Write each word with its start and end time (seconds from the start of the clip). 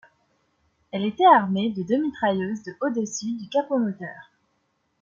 Elle 0.89 1.05
était 1.05 1.27
armée 1.27 1.69
de 1.71 1.83
deux 1.83 2.01
mitrailleuses 2.01 2.63
de 2.63 2.73
au-dessus 2.81 3.33
du 3.37 3.47
capot-moteur. 3.49 4.31